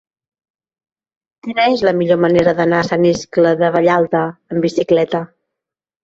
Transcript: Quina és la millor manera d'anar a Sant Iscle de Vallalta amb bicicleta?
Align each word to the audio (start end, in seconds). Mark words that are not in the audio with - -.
Quina 1.47 1.65
és 1.73 1.83
la 1.87 1.91
millor 1.99 2.17
manera 2.23 2.53
d'anar 2.59 2.79
a 2.83 2.87
Sant 2.87 3.05
Iscle 3.09 3.51
de 3.59 3.69
Vallalta 3.75 4.23
amb 4.31 4.67
bicicleta? 4.69 5.21